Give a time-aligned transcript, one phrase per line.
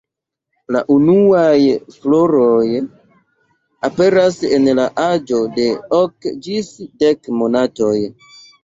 [0.75, 1.59] La unuaj
[1.97, 2.63] floroj
[3.91, 5.71] aperas en la aĝo de
[6.03, 6.77] ok ĝis
[7.07, 7.97] dek monatoj.